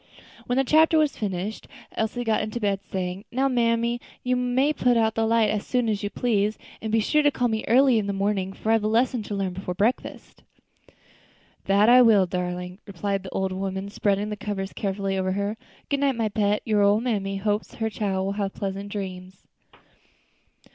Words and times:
When 0.47 0.57
the 0.57 0.63
chapter 0.63 0.97
was 0.97 1.15
finished 1.15 1.67
Elsie 1.91 2.23
got 2.23 2.41
into 2.41 2.59
bed, 2.59 2.79
saying, 2.91 3.23
"Now, 3.31 3.47
mammy, 3.47 4.01
you 4.23 4.35
may 4.35 4.73
put 4.73 4.97
out 4.97 5.13
the 5.13 5.27
light 5.27 5.51
as 5.51 5.63
soon 5.63 5.87
as 5.87 6.01
you 6.01 6.09
please; 6.09 6.57
and 6.81 6.91
be 6.91 6.99
sure 6.99 7.21
to 7.21 7.29
call 7.29 7.47
me 7.47 7.63
early 7.67 7.99
in 7.99 8.07
the 8.07 8.11
morning, 8.11 8.51
for 8.51 8.71
I 8.71 8.73
have 8.73 8.83
a 8.83 8.87
lesson 8.87 9.21
to 9.21 9.35
learn 9.35 9.53
before 9.53 9.75
breakfast." 9.75 10.41
"That 11.65 11.87
I 11.87 12.01
will, 12.01 12.25
darlin'," 12.25 12.79
replied 12.87 13.21
the 13.21 13.29
old 13.29 13.51
woman, 13.51 13.89
spreading 13.89 14.29
the 14.31 14.35
cover 14.35 14.65
carefully 14.65 15.19
over 15.19 15.33
her. 15.33 15.55
"Good 15.87 15.99
night, 15.99 16.15
my 16.15 16.29
pet, 16.29 16.63
your 16.65 16.81
ole 16.81 16.99
mammy 16.99 17.37
hopes 17.37 17.75
her 17.75 17.91
chile 17.91 18.17
will 18.25 18.31
have 18.31 18.55
pleasant 18.55 18.91
dreams." 18.91 19.45